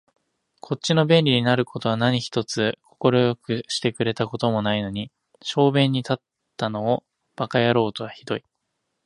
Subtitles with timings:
[0.61, 5.11] こっちの便利になる事は何一つ快くしてくれた事もないのに、
[5.43, 6.15] 小便に立っ
[6.57, 7.03] たのを
[7.37, 8.43] 馬鹿野郎とは酷い